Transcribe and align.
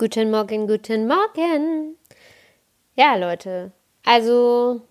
Guten 0.00 0.30
Morgen, 0.30 0.68
guten 0.68 1.08
Morgen. 1.08 1.96
Ja, 2.94 3.16
Leute. 3.16 3.72
Also, 4.04 4.82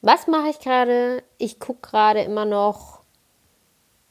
was 0.00 0.28
mache 0.28 0.48
ich 0.48 0.60
gerade? 0.60 1.22
Ich 1.36 1.60
gucke 1.60 1.90
gerade 1.90 2.22
immer 2.22 2.46
noch 2.46 3.00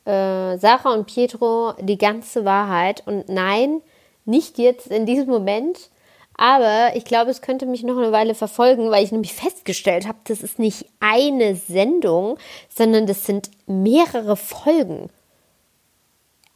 äh, 0.05 0.55
Sarah 0.59 0.93
und 0.93 1.07
Pietro 1.07 1.73
die 1.79 1.97
ganze 1.97 2.45
Wahrheit. 2.45 3.01
Und 3.07 3.27
nein, 3.27 3.81
nicht 4.25 4.59
jetzt 4.59 4.85
in 4.85 5.07
diesem 5.07 5.29
Moment. 5.29 5.89
Aber 6.37 6.95
ich 6.95 7.05
glaube, 7.05 7.31
es 7.31 7.41
könnte 7.41 7.65
mich 7.65 7.81
noch 7.81 7.97
eine 7.97 8.11
Weile 8.11 8.35
verfolgen, 8.35 8.91
weil 8.91 9.03
ich 9.03 9.11
nämlich 9.11 9.33
festgestellt 9.33 10.07
habe, 10.07 10.19
das 10.25 10.43
ist 10.43 10.59
nicht 10.59 10.85
eine 10.99 11.55
Sendung, 11.55 12.37
sondern 12.69 13.07
das 13.07 13.25
sind 13.25 13.49
mehrere 13.65 14.35
Folgen. 14.35 15.09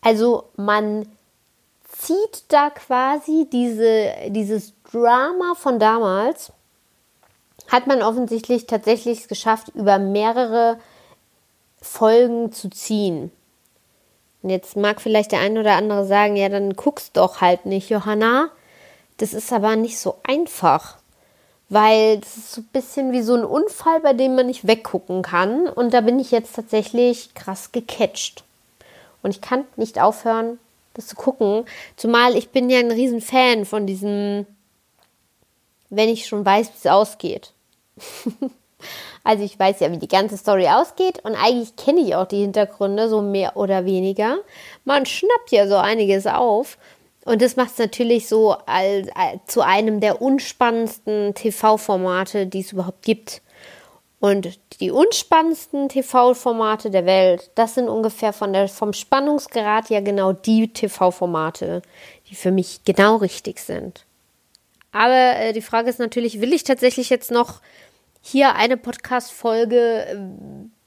Also 0.04 0.44
man 0.58 1.08
zieht 1.98 2.44
da 2.50 2.70
quasi 2.70 3.48
diese, 3.52 4.12
dieses 4.28 4.74
Drama 4.92 5.56
von 5.56 5.80
damals, 5.80 6.52
hat 7.70 7.88
man 7.88 8.02
offensichtlich 8.02 8.68
tatsächlich 8.68 9.28
geschafft, 9.28 9.70
über 9.74 10.00
mehrere 10.00 10.78
Folgen 11.82 12.52
zu 12.52 12.70
ziehen. 12.70 13.32
Und 14.42 14.50
jetzt 14.50 14.76
mag 14.76 15.02
vielleicht 15.02 15.32
der 15.32 15.40
eine 15.40 15.62
oder 15.62 15.76
andere 15.76 16.06
sagen, 16.06 16.36
ja, 16.36 16.50
dann 16.50 16.76
guckst 16.76 17.16
doch 17.16 17.42
halt 17.42 17.66
nicht, 17.66 17.90
Johanna. 17.90 18.50
Das 19.18 19.34
ist 19.34 19.54
aber 19.54 19.76
nicht 19.76 19.98
so 19.98 20.18
einfach, 20.24 20.98
weil 21.70 22.20
das 22.20 22.36
ist 22.36 22.52
so 22.52 22.62
ein 22.62 22.70
bisschen 22.74 23.12
wie 23.14 23.22
so 23.22 23.36
ein 23.36 23.46
Unfall, 23.46 24.02
bei 24.02 24.14
dem 24.14 24.36
man 24.36 24.48
nicht 24.48 24.68
weggucken 24.68 25.22
kann. 25.22 25.68
Und 25.70 25.94
da 25.94 26.02
bin 26.02 26.20
ich 26.20 26.32
jetzt 26.32 26.56
tatsächlich 26.56 27.34
krass 27.36 27.72
gecatcht. 27.72 28.44
Und 29.22 29.32
ich 29.32 29.42
kann 29.42 29.66
nicht 29.78 30.02
aufhören, 30.02 30.60
das 30.94 31.08
zu 31.08 31.16
gucken. 31.16 31.66
Zumal 31.96 32.36
ich 32.36 32.50
bin 32.50 32.70
ja 32.70 32.80
ein 32.80 32.92
riesen 32.92 33.22
Fan 33.22 33.66
von 33.66 33.88
diesem, 33.88 34.46
wenn 35.90 36.10
ich 36.10 36.28
schon 36.28 36.46
weiß, 36.46 36.68
wie 36.68 36.78
es 36.78 36.88
ausgeht. 36.88 37.54
also 39.24 39.44
ich 39.44 39.58
weiß 39.58 39.80
ja, 39.80 39.92
wie 39.92 39.98
die 39.98 40.08
ganze 40.08 40.38
Story 40.38 40.68
ausgeht 40.68 41.20
und 41.24 41.36
eigentlich 41.36 41.76
kenne 41.76 42.02
ich 42.02 42.16
auch 42.16 42.26
die 42.26 42.42
Hintergründe 42.42 43.10
so 43.10 43.22
mehr 43.22 43.58
oder 43.58 43.86
weniger. 43.86 44.38
Man 44.86 45.06
schnappt 45.06 45.52
ja 45.52 45.68
so 45.68 45.78
einiges 45.78 46.28
auf 46.28 46.78
und 47.26 47.42
das 47.42 47.56
macht 47.56 47.72
es 47.72 47.78
natürlich 47.78 48.28
so 48.28 48.56
als, 48.66 49.08
als, 49.16 49.40
zu 49.48 49.62
einem 49.62 50.00
der 50.00 50.22
unspannendsten 50.22 51.34
TV-Formate, 51.34 52.48
die 52.48 52.60
es 52.60 52.74
überhaupt 52.74 53.02
gibt. 53.02 53.42
Und 54.24 54.58
die 54.80 54.90
unspannendsten 54.90 55.90
TV-Formate 55.90 56.90
der 56.90 57.06
Welt, 57.06 57.52
das 57.56 57.76
sind 57.76 57.90
ungefähr 57.90 58.32
von 58.32 58.54
der, 58.54 58.70
vom 58.70 58.94
Spannungsgrad 58.94 59.90
ja 59.90 60.00
genau 60.00 60.32
die 60.32 60.72
TV-Formate, 60.72 61.82
die 62.30 62.36
für 62.36 62.52
mich 62.52 62.86
genau 62.86 63.18
richtig 63.18 63.60
sind. 63.60 64.06
Aber 64.94 65.36
äh, 65.36 65.52
die 65.52 65.62
Frage 65.62 65.90
ist 65.90 66.00
natürlich, 66.00 66.40
will 66.40 66.54
ich 66.54 66.64
tatsächlich 66.64 67.10
jetzt 67.10 67.32
noch 67.32 67.60
hier 68.22 68.56
eine 68.56 68.78
Podcast-Folge 68.78 70.06
äh, 70.06 70.16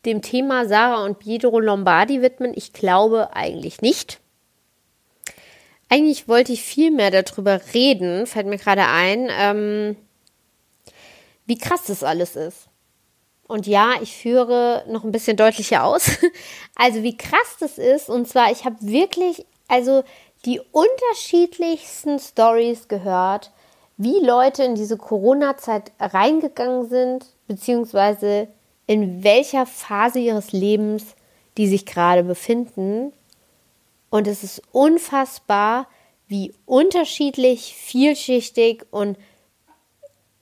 dem 0.06 0.22
Thema 0.22 0.66
Sarah 0.66 1.04
und 1.04 1.18
Pietro 1.18 1.60
Lombardi 1.60 2.22
widmen? 2.22 2.54
Ich 2.56 2.72
glaube 2.72 3.36
eigentlich 3.36 3.82
nicht. 3.82 4.18
Eigentlich 5.90 6.26
wollte 6.26 6.54
ich 6.54 6.62
viel 6.62 6.90
mehr 6.90 7.10
darüber 7.10 7.60
reden, 7.74 8.26
fällt 8.26 8.46
mir 8.46 8.56
gerade 8.56 8.86
ein, 8.86 9.28
ähm, 9.30 9.96
wie 11.44 11.58
krass 11.58 11.84
das 11.84 12.02
alles 12.02 12.34
ist. 12.34 12.70
Und 13.48 13.66
ja, 13.66 13.94
ich 14.02 14.16
führe 14.16 14.84
noch 14.88 15.04
ein 15.04 15.12
bisschen 15.12 15.36
deutlicher 15.36 15.84
aus. 15.84 16.10
Also 16.78 17.02
wie 17.02 17.16
krass 17.16 17.56
das 17.58 17.78
ist. 17.78 18.10
Und 18.10 18.28
zwar, 18.28 18.52
ich 18.52 18.66
habe 18.66 18.76
wirklich, 18.80 19.46
also 19.66 20.04
die 20.44 20.60
unterschiedlichsten 20.72 22.18
Stories 22.18 22.88
gehört, 22.88 23.50
wie 23.96 24.18
Leute 24.20 24.62
in 24.64 24.74
diese 24.74 24.98
Corona-Zeit 24.98 25.92
reingegangen 25.98 26.86
sind, 26.90 27.24
beziehungsweise 27.46 28.48
in 28.86 29.24
welcher 29.24 29.64
Phase 29.64 30.18
ihres 30.18 30.52
Lebens 30.52 31.16
die 31.56 31.66
sich 31.66 31.86
gerade 31.86 32.22
befinden. 32.22 33.12
Und 34.10 34.26
es 34.26 34.44
ist 34.44 34.62
unfassbar, 34.72 35.88
wie 36.28 36.52
unterschiedlich, 36.64 37.74
vielschichtig 37.74 38.84
und 38.90 39.16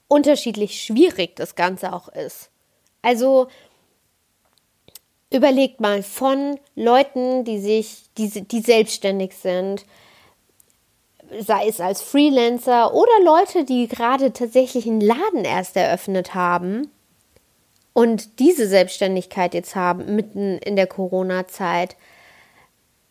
unterschiedlich 0.07 0.81
schwierig 0.81 1.35
das 1.35 1.55
Ganze 1.55 1.93
auch 1.93 2.09
ist. 2.09 2.49
Also 3.05 3.49
überlegt 5.31 5.79
mal 5.79 6.01
von 6.01 6.59
Leuten, 6.75 7.43
die 7.43 7.59
sich, 7.59 8.05
die, 8.17 8.29
die 8.29 8.61
selbstständig 8.61 9.35
sind, 9.35 9.85
sei 11.39 11.67
es 11.67 11.79
als 11.79 12.01
Freelancer 12.01 12.95
oder 12.95 13.23
Leute, 13.23 13.63
die 13.63 13.87
gerade 13.87 14.33
tatsächlich 14.33 14.87
einen 14.87 15.01
Laden 15.01 15.45
erst 15.45 15.75
eröffnet 15.75 16.33
haben 16.33 16.89
und 17.93 18.39
diese 18.39 18.67
Selbstständigkeit 18.67 19.53
jetzt 19.53 19.75
haben, 19.75 20.15
mitten 20.15 20.57
in 20.57 20.75
der 20.75 20.87
Corona-Zeit, 20.87 21.97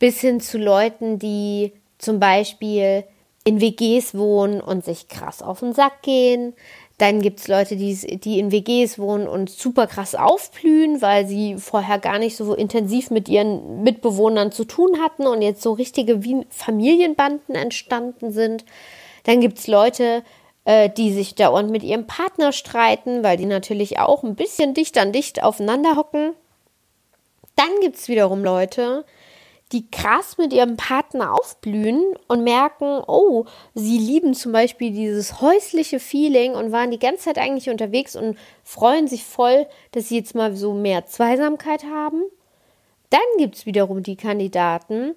bis 0.01 0.21
hin 0.21 0.41
zu 0.41 0.59
Leuten, 0.59 1.21
die 1.21 1.73
zum 1.99 2.19
Beispiel 2.19 3.05
in 3.45 3.61
WGs 3.61 4.17
wohnen 4.17 4.61
und 4.61 4.85
sich 4.85 5.07
krass 5.07 5.41
auf 5.41 5.61
den 5.61 5.73
Sack 5.73 6.03
gehen, 6.03 6.55
dann 6.99 7.21
gibt 7.21 7.41
es 7.41 7.49
Leute, 7.49 7.77
die, 7.77 8.21
die 8.21 8.39
in 8.39 8.53
WGs 8.53 8.99
wohnen 9.01 9.27
und 9.27 9.51
super 9.51 9.89
krass 9.89 10.15
aufblühen, 10.15 11.03
weil 11.03 11.27
sie 11.27 11.57
vorher 11.57 11.99
gar 11.99 12.21
nicht 12.21 12.37
so 12.37 12.55
intensiv 12.55 13.11
mit 13.11 13.29
ihren 13.29 13.83
Mitbewohnern 13.83 14.53
zu 14.53 14.65
tun 14.65 15.01
hatten 15.03 15.27
und 15.27 15.43
jetzt 15.43 15.63
so 15.63 15.73
richtige 15.73 16.21
Familienbanden 16.51 17.57
entstanden 17.57 18.31
sind. 18.31 18.65
Dann 19.25 19.41
gibt 19.41 19.59
es 19.59 19.67
Leute, 19.67 20.23
äh, 20.65 20.89
die 20.89 21.13
sich 21.13 21.35
dauernd 21.35 21.71
mit 21.71 21.83
ihrem 21.83 22.07
Partner 22.07 22.53
streiten, 22.53 23.25
weil 23.25 23.39
die 23.39 23.47
natürlich 23.47 23.99
auch 23.99 24.23
ein 24.23 24.37
bisschen 24.37 24.73
dicht 24.73 24.97
an 24.97 25.11
dicht 25.11 25.43
aufeinander 25.43 25.97
hocken. 25.97 26.33
Dann 27.57 27.71
gibt 27.81 27.97
es 27.97 28.09
wiederum 28.09 28.45
Leute, 28.45 29.05
die 29.73 29.91
krass 29.91 30.39
mit 30.39 30.53
ihrem 30.53 30.77
Partner 30.77 31.33
aufblühen 31.33 32.15
und 32.29 32.45
merken, 32.45 33.03
oh, 33.07 33.47
sie 33.75 33.99
lieben 33.99 34.35
zum 34.35 34.53
Beispiel 34.53 34.93
dieses 34.93 35.41
häusliche 35.41 35.99
Feeling 35.99 36.55
und 36.55 36.71
waren 36.71 36.91
die 36.91 36.99
ganze 36.99 37.25
Zeit 37.25 37.39
eigentlich 37.39 37.71
unterwegs 37.71 38.15
und 38.15 38.37
freuen 38.63 39.09
sich 39.09 39.25
voll, 39.25 39.67
dass 39.93 40.09
sie 40.09 40.19
jetzt 40.19 40.35
mal 40.35 40.55
so 40.55 40.75
mehr 40.75 41.07
Zweisamkeit 41.07 41.85
haben. 41.85 42.23
Dann 43.11 43.21
gibt 43.39 43.57
es 43.57 43.67
wiederum 43.67 44.03
die 44.03 44.17
Kandidaten, 44.17 45.15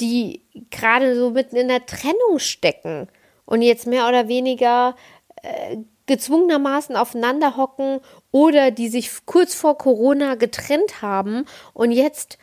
die 0.00 0.42
gerade 0.70 1.16
so 1.16 1.30
mitten 1.30 1.56
in 1.56 1.68
der 1.68 1.86
Trennung 1.86 2.38
stecken 2.38 3.08
und 3.46 3.62
jetzt 3.62 3.86
mehr 3.86 4.08
oder 4.08 4.28
weniger 4.28 4.94
äh, 5.42 5.78
gezwungenermaßen 6.06 6.96
aufeinander 6.96 7.56
hocken 7.56 8.00
oder 8.30 8.70
die 8.70 8.88
sich 8.88 9.26
kurz 9.26 9.54
vor 9.54 9.78
Corona 9.78 10.34
getrennt 10.34 11.02
haben 11.02 11.46
und 11.72 11.90
jetzt 11.92 12.38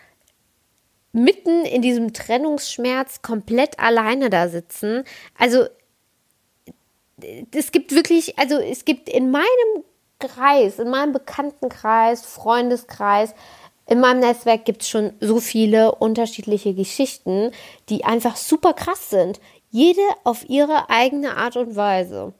mitten 1.14 1.64
in 1.66 1.82
diesem 1.82 2.12
Trennungsschmerz 2.12 3.22
komplett 3.22 3.80
alleine 3.80 4.30
da 4.30 4.50
sitzen. 4.50 5.06
Also 5.38 5.66
es 7.52 7.72
gibt 7.72 7.94
wirklich, 7.94 8.38
also 8.38 8.58
es 8.58 8.84
gibt 8.84 9.08
in 9.08 9.32
meinem 9.32 9.84
Kreis, 10.20 10.80
in 10.80 10.90
meinem 10.90 11.14
Bekanntenkreis, 11.14 12.26
Freundeskreis, 12.26 13.34
in 13.86 14.00
meinem 14.00 14.20
Netzwerk 14.20 14.66
gibt 14.66 14.82
es 14.82 14.90
schon 14.90 15.14
so 15.20 15.40
viele 15.40 15.96
unterschiedliche 15.96 16.74
Geschichten, 16.74 17.52
die 17.90 18.06
einfach 18.06 18.38
super 18.38 18.74
krass 18.74 19.10
sind. 19.10 19.40
Jede 19.70 20.02
auf 20.24 20.48
ihre 20.50 20.90
eigene 20.90 21.36
Art 21.36 21.58
und 21.58 21.76
Weise. 21.76 22.34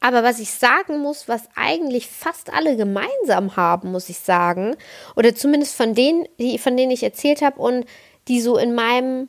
Aber 0.00 0.22
was 0.22 0.38
ich 0.38 0.50
sagen 0.52 1.00
muss, 1.00 1.28
was 1.28 1.48
eigentlich 1.56 2.08
fast 2.08 2.52
alle 2.52 2.76
gemeinsam 2.76 3.56
haben, 3.56 3.90
muss 3.90 4.08
ich 4.08 4.18
sagen, 4.18 4.76
oder 5.16 5.34
zumindest 5.34 5.74
von 5.74 5.94
denen, 5.94 6.26
die, 6.38 6.58
von 6.58 6.76
denen 6.76 6.92
ich 6.92 7.02
erzählt 7.02 7.42
habe 7.42 7.60
und 7.60 7.84
die 8.28 8.40
so 8.40 8.56
in 8.56 8.74
meinem 8.74 9.28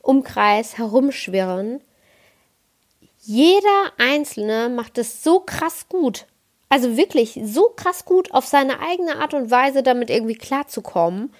Umkreis 0.00 0.76
herumschwirren, 0.76 1.80
jeder 3.20 3.92
Einzelne 3.98 4.68
macht 4.68 4.98
es 4.98 5.22
so 5.22 5.40
krass 5.40 5.86
gut. 5.88 6.26
Also 6.68 6.96
wirklich 6.96 7.38
so 7.44 7.68
krass 7.76 8.04
gut 8.04 8.32
auf 8.32 8.46
seine 8.46 8.80
eigene 8.80 9.16
Art 9.16 9.32
und 9.34 9.50
Weise 9.50 9.82
damit 9.82 10.10
irgendwie 10.10 10.34
klarzukommen 10.34 11.32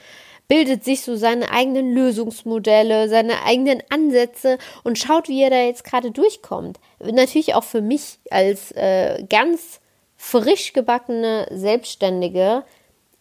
bildet 0.48 0.84
sich 0.84 1.02
so 1.02 1.16
seine 1.16 1.50
eigenen 1.50 1.94
Lösungsmodelle, 1.94 3.08
seine 3.08 3.42
eigenen 3.44 3.82
Ansätze 3.90 4.58
und 4.84 4.98
schaut, 4.98 5.28
wie 5.28 5.42
er 5.42 5.50
da 5.50 5.62
jetzt 5.62 5.84
gerade 5.84 6.10
durchkommt. 6.10 6.78
Natürlich 7.00 7.54
auch 7.54 7.64
für 7.64 7.80
mich 7.80 8.18
als 8.30 8.72
äh, 8.72 9.24
ganz 9.28 9.80
frisch 10.16 10.72
gebackene 10.72 11.48
Selbstständige 11.50 12.64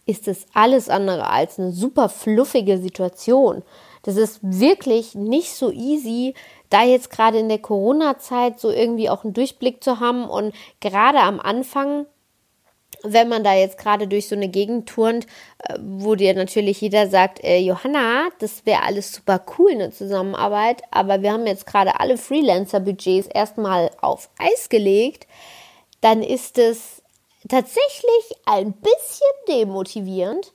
ist 0.06 0.28
es 0.28 0.46
alles 0.52 0.88
andere 0.88 1.28
als 1.28 1.58
eine 1.58 1.72
super 1.72 2.08
fluffige 2.08 2.78
Situation. 2.78 3.62
Das 4.02 4.16
ist 4.16 4.40
wirklich 4.42 5.14
nicht 5.14 5.52
so 5.54 5.70
easy, 5.70 6.34
da 6.70 6.82
jetzt 6.82 7.10
gerade 7.10 7.38
in 7.38 7.48
der 7.48 7.58
Corona-Zeit 7.58 8.58
so 8.58 8.70
irgendwie 8.70 9.10
auch 9.10 9.24
einen 9.24 9.34
Durchblick 9.34 9.84
zu 9.84 10.00
haben 10.00 10.28
und 10.28 10.54
gerade 10.80 11.20
am 11.20 11.38
Anfang 11.38 12.06
wenn 13.02 13.28
man 13.28 13.42
da 13.44 13.54
jetzt 13.54 13.78
gerade 13.78 14.06
durch 14.06 14.28
so 14.28 14.34
eine 14.34 14.48
Gegend 14.48 14.88
turnt, 14.88 15.26
äh, 15.58 15.76
wo 15.80 16.14
dir 16.14 16.34
natürlich 16.34 16.80
jeder 16.80 17.08
sagt, 17.08 17.42
äh, 17.42 17.58
Johanna, 17.58 18.28
das 18.38 18.64
wäre 18.66 18.82
alles 18.82 19.12
super 19.12 19.44
cool, 19.58 19.72
eine 19.72 19.90
Zusammenarbeit, 19.90 20.82
aber 20.90 21.22
wir 21.22 21.32
haben 21.32 21.46
jetzt 21.46 21.66
gerade 21.66 21.98
alle 22.00 22.16
Freelancer-Budgets 22.16 23.28
erstmal 23.28 23.90
auf 24.00 24.30
Eis 24.38 24.68
gelegt, 24.68 25.26
dann 26.00 26.22
ist 26.22 26.58
es 26.58 27.02
tatsächlich 27.48 28.36
ein 28.46 28.72
bisschen 28.72 29.32
demotivierend. 29.48 30.52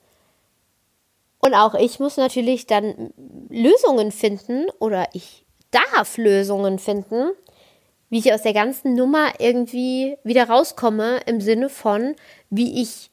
Und 1.40 1.54
auch 1.54 1.75
ich 1.75 2.00
muss 2.00 2.18
natürlich 2.18 2.68
dann 2.68 3.13
Lösungen 3.50 4.12
finden 4.12 4.68
oder 4.80 5.07
ich 5.13 5.45
darf 5.72 6.18
Lösungen 6.18 6.80
finden, 6.80 7.31
wie 8.09 8.19
ich 8.19 8.33
aus 8.33 8.42
der 8.42 8.54
ganzen 8.54 8.94
Nummer 8.95 9.33
irgendwie 9.39 10.18
wieder 10.24 10.48
rauskomme 10.50 11.19
im 11.25 11.42
Sinne 11.42 11.69
von, 11.69 12.15
wie 12.50 12.81
ich 12.81 13.09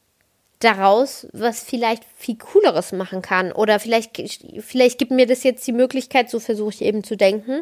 daraus 0.59 1.27
was 1.33 1.61
vielleicht 1.61 2.03
viel 2.17 2.37
cooleres 2.37 2.91
machen 2.91 3.21
kann. 3.21 3.51
Oder 3.51 3.79
vielleicht 3.79 4.21
vielleicht 4.59 4.97
gibt 4.97 5.11
mir 5.11 5.27
das 5.27 5.43
jetzt 5.43 5.67
die 5.67 5.73
Möglichkeit, 5.73 6.29
so 6.29 6.39
versuche 6.39 6.73
ich 6.75 6.81
eben 6.81 7.03
zu 7.03 7.17
denken, 7.17 7.61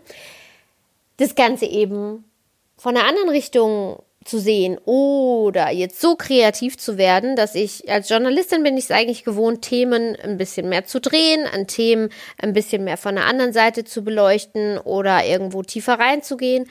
das 1.17 1.35
Ganze 1.35 1.65
eben 1.65 2.23
von 2.77 2.95
einer 2.95 3.07
anderen 3.07 3.29
Richtung 3.29 4.01
zu 4.25 4.39
sehen 4.39 4.77
oder 4.85 5.69
jetzt 5.71 5.99
so 5.99 6.15
kreativ 6.15 6.77
zu 6.77 6.97
werden, 6.97 7.35
dass 7.35 7.55
ich 7.55 7.89
als 7.89 8.07
Journalistin 8.07 8.63
bin 8.63 8.77
ich 8.77 8.85
es 8.85 8.91
eigentlich 8.91 9.25
gewohnt, 9.25 9.63
Themen 9.63 10.15
ein 10.15 10.37
bisschen 10.37 10.69
mehr 10.69 10.85
zu 10.85 11.01
drehen, 11.01 11.45
an 11.45 11.67
Themen 11.67 12.09
ein 12.37 12.53
bisschen 12.53 12.85
mehr 12.85 12.95
von 12.95 13.15
der 13.15 13.25
anderen 13.25 13.51
Seite 13.51 13.83
zu 13.83 14.03
beleuchten 14.03 14.77
oder 14.77 15.25
irgendwo 15.25 15.61
tiefer 15.63 15.99
reinzugehen 15.99 16.69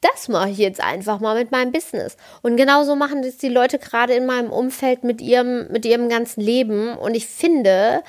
das 0.00 0.28
mache 0.28 0.50
ich 0.50 0.58
jetzt 0.58 0.82
einfach 0.82 1.20
mal 1.20 1.36
mit 1.36 1.50
meinem 1.50 1.72
Business. 1.72 2.16
Und 2.42 2.56
genauso 2.56 2.96
machen 2.96 3.22
das 3.22 3.36
die 3.36 3.48
Leute 3.48 3.78
gerade 3.78 4.14
in 4.14 4.26
meinem 4.26 4.50
Umfeld 4.50 5.04
mit 5.04 5.20
ihrem, 5.20 5.68
mit 5.70 5.84
ihrem 5.84 6.08
ganzen 6.08 6.40
Leben. 6.40 6.96
Und 6.96 7.14
ich 7.14 7.26
finde, 7.26 8.02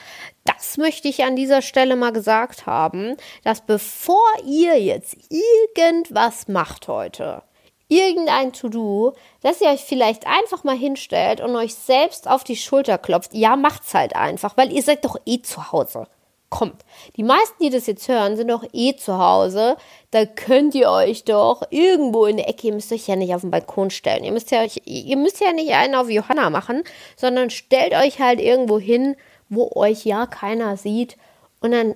das 0.46 0.78
möchte 0.78 1.08
ich 1.08 1.24
an 1.24 1.36
dieser 1.36 1.62
Stelle 1.62 1.96
mal 1.96 2.12
gesagt 2.12 2.66
haben, 2.66 3.18
dass 3.44 3.62
bevor 3.62 4.26
ihr 4.46 4.82
jetzt 4.82 5.18
irgendwas 5.30 6.48
macht 6.48 6.88
heute, 6.88 7.44
irgendein 7.90 8.54
To-Do, 8.54 9.14
dass 9.42 9.60
ihr 9.60 9.68
euch 9.68 9.82
vielleicht 9.82 10.26
einfach 10.26 10.64
mal 10.64 10.78
hinstellt 10.78 11.42
und 11.42 11.56
euch 11.58 11.76
selbst 11.76 12.30
auf 12.30 12.46
die 12.46 12.56
Schulter 12.56 12.98
klopft. 12.98 13.34
Ja, 13.34 13.58
macht's 13.58 13.94
halt 13.94 14.16
einfach, 14.16 14.56
weil 14.56 14.72
ihr 14.72 14.82
seid 14.82 15.04
doch 15.04 15.18
eh 15.26 15.42
zu 15.42 15.74
Hause 15.74 16.08
kommt. 16.52 16.86
Die 17.16 17.24
meisten, 17.24 17.64
die 17.64 17.72
das 17.72 17.88
jetzt 17.88 18.08
hören, 18.08 18.38
sind 18.38 18.50
doch 18.50 18.64
eh 18.74 18.96
zu 18.96 19.18
Hause. 19.18 19.78
Da 20.12 20.26
könnt 20.26 20.76
ihr 20.76 20.92
euch 20.92 21.24
doch 21.24 21.64
irgendwo 21.72 22.28
in 22.28 22.38
der 22.38 22.48
Ecke, 22.48 22.68
ihr 22.68 22.74
müsst 22.74 22.92
euch 22.92 23.08
ja 23.08 23.16
nicht 23.16 23.34
auf 23.34 23.42
den 23.42 23.50
Balkon 23.50 23.90
stellen. 23.90 24.24
Ihr 24.24 24.32
müsst 24.32 24.52
ja, 24.52 24.64
ihr 24.86 25.18
müsst 25.18 25.42
ja 25.42 25.54
nicht 25.54 25.72
einen 25.72 25.96
auf 25.96 26.10
Johanna 26.10 26.52
machen, 26.52 26.84
sondern 27.16 27.50
stellt 27.50 27.94
euch 27.94 28.20
halt 28.20 28.40
irgendwo 28.40 28.78
hin, 28.78 29.16
wo 29.50 29.72
euch 29.74 30.06
ja 30.06 30.28
keiner 30.28 30.78
sieht. 30.78 31.18
Und 31.62 31.72
dann 31.72 31.96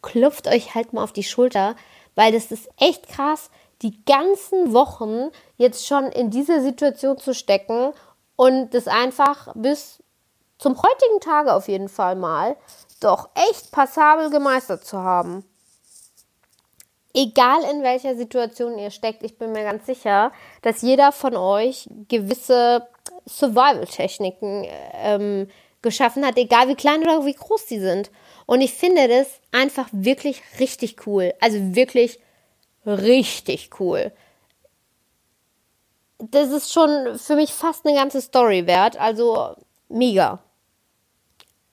klopft 0.00 0.46
euch 0.46 0.74
halt 0.74 0.94
mal 0.94 1.02
auf 1.02 1.12
die 1.12 1.24
Schulter, 1.24 1.76
weil 2.14 2.32
das 2.32 2.50
ist 2.50 2.70
echt 2.78 3.08
krass, 3.08 3.50
die 3.82 4.04
ganzen 4.04 4.72
Wochen 4.72 5.30
jetzt 5.56 5.86
schon 5.86 6.06
in 6.06 6.30
dieser 6.30 6.62
Situation 6.62 7.18
zu 7.18 7.34
stecken 7.34 7.92
und 8.36 8.74
das 8.74 8.86
einfach 8.86 9.48
bis 9.54 10.02
zum 10.58 10.76
heutigen 10.76 11.20
Tage 11.20 11.52
auf 11.52 11.68
jeden 11.68 11.88
Fall 11.88 12.16
mal 12.16 12.56
doch 13.00 13.30
echt 13.34 13.70
passabel 13.70 14.30
gemeistert 14.30 14.84
zu 14.84 14.98
haben. 14.98 15.44
Egal 17.14 17.62
in 17.72 17.82
welcher 17.82 18.16
Situation 18.16 18.78
ihr 18.78 18.90
steckt, 18.90 19.22
ich 19.22 19.38
bin 19.38 19.52
mir 19.52 19.64
ganz 19.64 19.86
sicher, 19.86 20.30
dass 20.62 20.82
jeder 20.82 21.10
von 21.10 21.36
euch 21.36 21.88
gewisse 22.08 22.86
Survival-Techniken 23.26 24.66
ähm, 24.92 25.48
geschaffen 25.82 26.24
hat, 26.24 26.36
egal 26.36 26.68
wie 26.68 26.74
klein 26.74 27.02
oder 27.02 27.24
wie 27.24 27.34
groß 27.34 27.66
die 27.66 27.80
sind. 27.80 28.10
Und 28.46 28.60
ich 28.60 28.74
finde 28.74 29.08
das 29.08 29.40
einfach 29.52 29.88
wirklich 29.92 30.42
richtig 30.60 31.06
cool. 31.06 31.34
Also 31.40 31.74
wirklich 31.74 32.20
richtig 32.86 33.70
cool. 33.80 34.12
Das 36.18 36.50
ist 36.50 36.72
schon 36.72 37.18
für 37.18 37.36
mich 37.36 37.52
fast 37.52 37.86
eine 37.86 37.96
ganze 37.96 38.20
Story 38.20 38.66
wert. 38.66 38.98
Also 38.98 39.54
mega. 39.88 40.42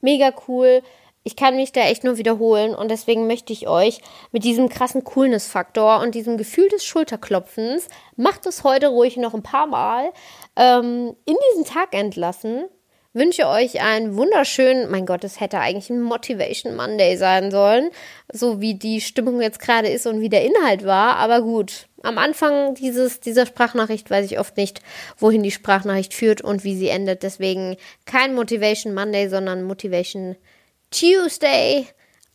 Mega 0.01 0.33
cool 0.48 0.81
ich 1.27 1.36
kann 1.36 1.56
mich 1.56 1.72
da 1.72 1.81
echt 1.81 2.04
nur 2.04 2.18
wiederholen 2.18 2.75
und 2.75 2.92
deswegen 2.92 3.25
möchte 3.25 3.51
ich 3.51 3.68
euch 3.68 4.00
mit 4.31 4.44
diesem 4.44 4.69
krassen 4.69 5.04
Coolness-Faktor 5.04 6.00
und 6.01 6.13
diesem 6.13 6.38
Gefühl 6.38 6.69
des 6.69 6.86
Schulterklopfens, 6.86 7.88
macht 8.16 8.45
es 8.45 8.63
heute 8.63 8.89
ruhig 8.89 9.18
noch 9.18 9.33
ein 9.33 9.42
paar 9.42 9.66
Mal, 9.66 10.12
ähm, 10.56 11.16
in 11.25 11.36
diesen 11.51 11.66
Tag 11.66 11.95
entlassen. 11.95 12.66
Wünsche 13.13 13.48
euch 13.48 13.81
einen 13.81 14.16
wunderschönen, 14.16 14.92
mein 14.92 15.07
Gott, 15.07 15.24
es 15.24 15.39
hätte 15.39 15.57
eigentlich 15.60 15.89
ein 15.89 16.01
Motivation 16.01 16.75
Monday 16.75 17.18
sein 17.18 17.50
sollen, 17.50 17.89
so 18.31 18.62
wie 18.62 18.75
die 18.75 19.01
Stimmung 19.01 19.42
jetzt 19.42 19.60
gerade 19.60 19.88
ist 19.88 20.06
und 20.06 20.21
wie 20.21 20.30
der 20.30 20.45
Inhalt 20.45 20.86
war, 20.86 21.16
aber 21.16 21.42
gut. 21.42 21.88
Am 22.04 22.19
Anfang 22.19 22.75
dieses, 22.75 23.19
dieser 23.19 23.48
Sprachnachricht 23.48 24.12
weiß 24.12 24.28
ich 24.28 24.38
oft 24.38 24.57
nicht, 24.57 24.81
wohin 25.18 25.42
die 25.42 25.50
Sprachnachricht 25.50 26.13
führt 26.13 26.42
und 26.42 26.63
wie 26.63 26.75
sie 26.75 26.89
endet. 26.89 27.24
Deswegen 27.24 27.78
kein 28.06 28.36
Motivation 28.36 28.94
Monday, 28.94 29.28
sondern 29.28 29.63
Motivation 29.63 30.24
Monday. 30.28 30.55
Tuesday, 30.97 31.88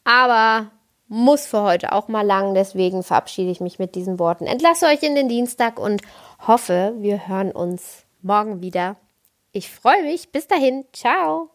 aber 0.05 0.71
muss 1.09 1.47
für 1.47 1.62
heute 1.62 1.93
auch 1.93 2.09
mal 2.09 2.25
lang. 2.25 2.55
Deswegen 2.55 3.03
verabschiede 3.03 3.51
ich 3.51 3.61
mich 3.61 3.79
mit 3.79 3.95
diesen 3.95 4.19
Worten. 4.19 4.47
Entlasse 4.47 4.87
euch 4.87 5.03
in 5.03 5.15
den 5.15 5.29
Dienstag 5.29 5.79
und 5.79 6.03
hoffe, 6.47 6.95
wir 6.99 7.27
hören 7.27 7.53
uns 7.53 8.05
morgen 8.23 8.61
wieder. 8.61 8.97
Ich 9.53 9.71
freue 9.71 10.05
mich. 10.05 10.31
Bis 10.31 10.47
dahin. 10.47 10.85
Ciao. 10.93 11.51